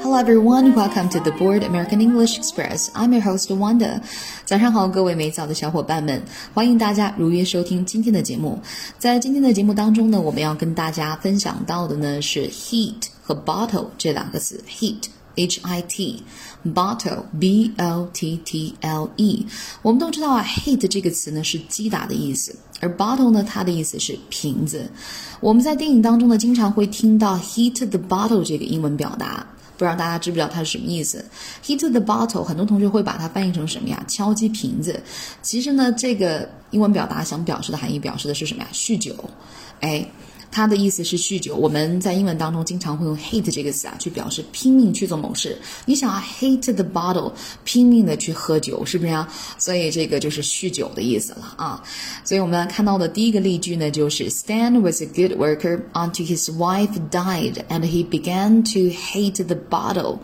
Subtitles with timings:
[0.00, 2.88] Hello everyone, welcome to the Board American English Express.
[2.94, 4.00] I'm your host Wanda.
[4.44, 6.22] 早上好，各位美早的小伙伴们，
[6.54, 8.60] 欢迎大家如约收听今天的节目。
[8.98, 14.62] 在今天的节目当中呢，我们要跟大家分享到的呢是 heat 和 bottle 这两个词。
[14.68, 16.22] heat H I T
[16.64, 19.46] bottle B O T T L E。
[19.82, 24.90] 我们都知道啊，hit 这个词呢是击打的意思，而 bottle 呢它的意思是瓶子。
[25.40, 29.46] 我们在电影当中呢经常会听到 heat the bottle 这个英文表达。
[29.78, 31.24] 不知道大家知不知道它是什么意思
[31.64, 34.04] ？Hit the bottle，很多同学会把它翻译成什么呀？
[34.06, 35.02] 敲击瓶子。
[35.40, 38.68] 其实呢，这个英文表达想表示的含义表示的是什么呀？
[38.72, 39.14] 酗酒。
[39.80, 40.06] 哎。
[40.52, 41.56] 它的意思是酗酒。
[41.56, 45.58] 我们在英文当中经常会用 hate 这个词啊，去表示拼命去做某事。
[45.86, 47.32] 你想啊，hate the bottle，
[47.64, 49.26] 拼命的去喝酒，是不是啊？
[49.58, 51.82] 所以这个就是酗酒的意思了啊。
[52.22, 59.56] 所以我们看到的第一个例句呢，就是 Stan was a good worker until his wife died and he began to hate the
[59.56, 60.18] bottle.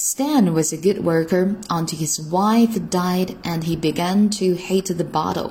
[0.00, 5.02] Stan was a good worker until his wife died and he began to hate the
[5.02, 5.50] bottle.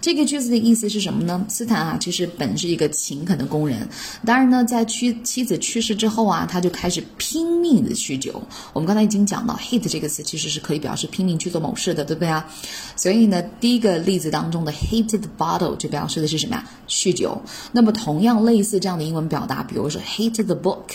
[0.00, 1.44] 这个句子的意思是什么呢？
[1.48, 3.88] 斯坦啊，其实本是一个勤恳的工人，
[4.24, 8.40] 当然呢，在妻妻子去世之后啊，他就开始拼命的酗酒。
[8.72, 12.46] 我们刚才已经讲到，hate 这个词其实是可以表示拼命去做某事的，对不对啊？
[12.94, 16.64] 所以呢，第一个例子当中的 hate the bottle 就表示的是什么呀？
[16.88, 17.42] 酗酒。
[17.72, 20.94] 那么同样类似这样的英文表达，比如说 hate the book，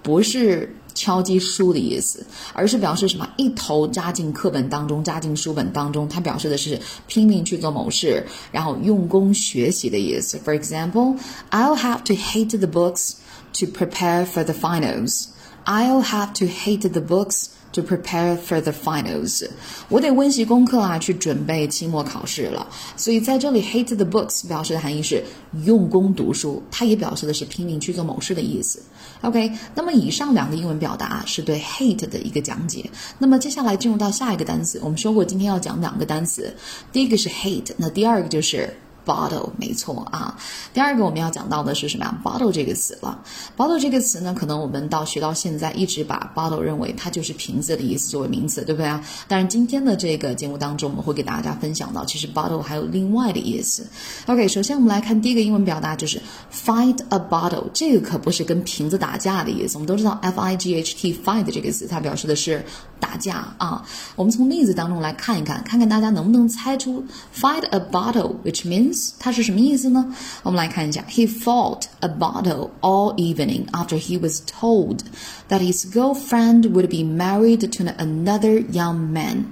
[0.00, 0.76] 不是。
[0.96, 3.28] 敲击书的意思，而是表示什么？
[3.36, 6.08] 一头扎进课本当中，扎进书本当中。
[6.08, 10.40] 它表示的是拼命去做某事，然后用功学习的意思。
[10.44, 11.18] For example,
[11.50, 13.12] I'll have to hate the books
[13.60, 15.26] to prepare for the finals.
[15.66, 17.50] I'll have to hate the books.
[17.72, 19.46] To prepare for the finals，
[19.90, 22.66] 我得温习功课啊，去准备期末考试了。
[22.96, 25.22] 所以在这里，hate the books 表示的含义是
[25.66, 28.80] 用功读书，它也表示的是拼命去做某事的意思。
[29.26, 32.88] OK，那么以上两个英文表达是对 hate 的一个讲解。
[33.18, 36.54] 那么接下来进入到下一个单词，我们说过今天要讲两个单词，
[36.92, 38.72] 第一个是 hate，那第二个就是。
[39.06, 40.36] Bottle 没错啊，
[40.74, 43.22] 第二个我们要讲到的是什么呀？bottle 这个词了。
[43.56, 49.02] bottle 这个词呢，可能我们到学到现在一直把 bottle 认为它就是瓶子的意思作为名词，对不对啊？
[49.28, 53.86] 但是今天的这个节目当中，我们会给大家分享到，其实 bottle 还有另外的意思。
[54.26, 56.20] OK，首先我们来看第一个英文表达，就是
[56.52, 59.76] fight a bottle，这个可不是跟瓶子打架的意思。
[59.76, 62.64] 我们都知道 f i g h t fight 这个词，它表示的是
[62.99, 63.83] 打架啊。
[64.15, 67.03] 我们从例子当中来看一看，看看大家能不能猜出
[67.35, 70.13] fight a bottle，which means 它是什么意思呢？
[70.43, 74.99] 我们来看一下，He fought a battle all evening after he was told
[75.49, 79.45] that his girlfriend would be married to another young man.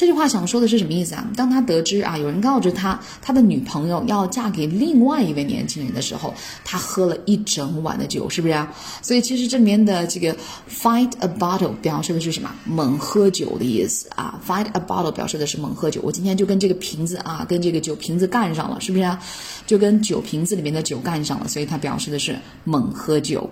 [0.00, 1.30] 这句话想说的是什么意思啊？
[1.36, 6.32] 当他得知啊有人告知他他的女朋友要嫁给另外一位年轻人的时候，
[6.64, 8.72] 他喝了一整晚的酒，是不是啊？
[9.02, 10.34] 所以其实这里面的这个
[10.70, 12.50] fight a bottle 表示的是什么？
[12.64, 16.00] 猛喝酒的意思啊！fight a bottle 表示的是猛喝酒。
[16.02, 19.22] 我今天就跟这个瓶子啊，跟这个酒瓶子干上了，是不是啊？
[19.66, 23.50] 就跟酒瓶子里面的酒干上了，所以它表示的是猛喝酒。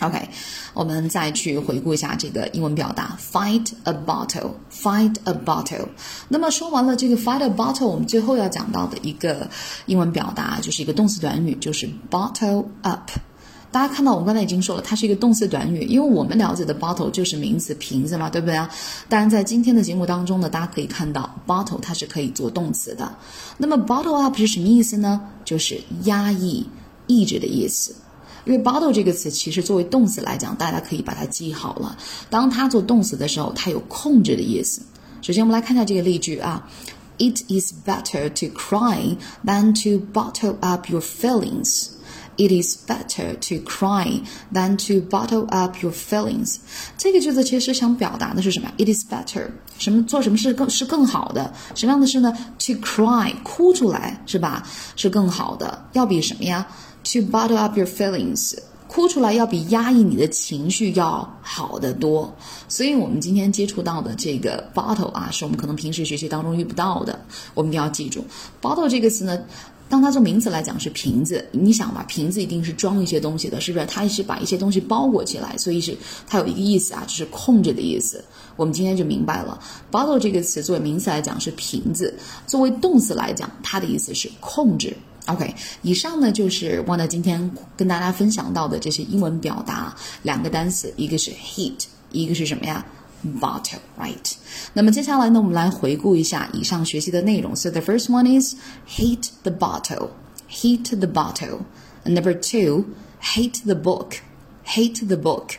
[0.00, 0.28] OK，
[0.72, 5.88] 我们再去回顾一下这个英文表达，fight a bottle，fight a bottle。
[6.28, 9.48] 那么说完了这个 fight a bottle，我们最后要讲到的一个
[9.84, 13.10] 英文表达就是一个动词短语，就是 bottle up。
[13.72, 18.68] 大家看到我们刚才已经说了，它是一个动词短语，因为我们了解的 bottle 就是名词瓶子嘛，对不对啊？
[19.08, 23.14] 当然，在今天的节目当中呢，大家可以看到 bottle 它是可以做动词的。
[23.58, 25.20] 那么 bottle up 是什么意思呢？
[25.44, 26.66] 就是压抑、
[27.06, 27.94] 抑制的意思。
[28.44, 31.96] 因为 bottle 这个词其实作为动词来讲，大家可以把它记好了。
[32.28, 34.82] 当它做动词的时候，它有控制的意思。
[35.22, 36.66] 首先，我们来看一下这个例句啊
[37.18, 41.88] ：It is better to cry than to bottle up your feelings.
[42.36, 46.56] It is better to cry than to bottle up your feelings.
[46.96, 51.52] 这个句子其实想表达的是什么？It is better 什么做什么事更是更好的？
[51.74, 54.66] 什么样的事呢？To cry 哭出来是吧？
[54.96, 56.66] 是更好的，要比什么呀
[57.04, 58.56] ？To bottle up your feelings，
[58.86, 62.32] 哭出来要比压抑你的情绪要好得多。
[62.68, 67.18] 所以，我们今天接触到的这个 bottle 啊，是我们可能平时学习当中遇不到的。
[67.54, 68.24] 我们一定要记住
[68.60, 69.38] ，bottle 这个词呢，
[69.88, 71.44] 当它做名词来讲是瓶子。
[71.52, 73.86] 你想吧，瓶子一定是装一些东西的，是不是？
[73.86, 78.24] 它是把一些东西包裹起来，所以是它有一个意思啊，就是控制的意思。
[78.56, 79.58] 我们今天就明白了
[79.90, 82.14] ，bottle 这个词作为名词来讲是瓶子，
[82.46, 84.96] 作为动词来讲，它的意思是控制。
[85.29, 92.85] OK，以上呢就是我呢今天跟大家分享到的这些英文表达，两个单词，一个是 heat，一个是什么呀？
[93.41, 94.33] bottle，right？
[94.73, 97.55] 那么接下来呢，我们来回顾一下以上学习的内容。
[97.55, 98.53] So the first one is
[98.87, 102.85] heat the bottle，heat the bottle。Number two,
[103.19, 104.17] hate the book,
[104.63, 105.55] hate the book.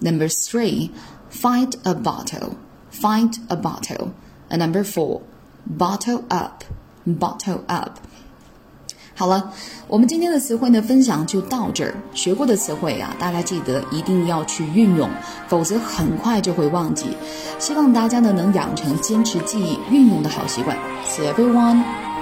[0.00, 0.90] Number three,
[1.28, 2.52] find a bottle,
[2.92, 4.12] find a bottle.
[4.48, 5.22] And number four,
[5.66, 6.62] bottle up,
[7.04, 7.98] bottle up.
[9.15, 9.51] 好了，
[9.87, 11.93] 我们今天的词汇呢分享就到这儿。
[12.13, 15.09] 学过的词汇啊，大家记得一定要去运用，
[15.47, 17.05] 否则很快就会忘记。
[17.59, 20.75] 希望大家呢能养成坚持记忆、运用的好习惯。
[21.05, 22.12] See everyone.